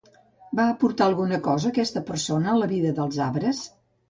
[0.59, 3.63] Va aportar alguna cosa aquesta persona a la vida dels arbres?